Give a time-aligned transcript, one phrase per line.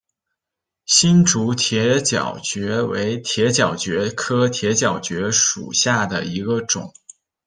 [0.87, 6.91] 新竹铁角蕨为铁角蕨科铁角蕨属下的一个种。